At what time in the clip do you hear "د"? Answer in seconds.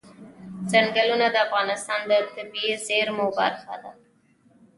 1.31-1.35, 2.09-2.11